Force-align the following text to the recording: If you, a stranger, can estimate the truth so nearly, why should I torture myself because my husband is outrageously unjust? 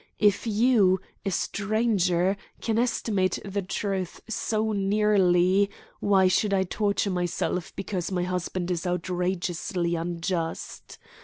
If 0.17 0.47
you, 0.47 0.99
a 1.23 1.29
stranger, 1.29 2.35
can 2.59 2.79
estimate 2.79 3.37
the 3.45 3.61
truth 3.61 4.19
so 4.27 4.71
nearly, 4.71 5.69
why 5.99 6.27
should 6.27 6.55
I 6.55 6.63
torture 6.63 7.11
myself 7.11 7.71
because 7.75 8.11
my 8.11 8.23
husband 8.23 8.71
is 8.71 8.87
outrageously 8.87 9.93
unjust? 9.95 10.97